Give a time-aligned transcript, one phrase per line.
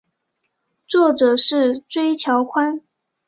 [0.87, 2.81] 作者是椎桥宽。